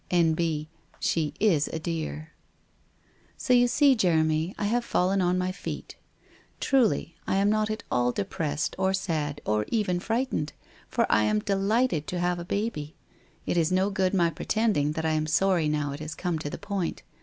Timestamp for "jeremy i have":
3.93-4.83